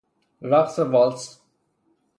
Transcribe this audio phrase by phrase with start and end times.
[0.51, 1.41] رقص والس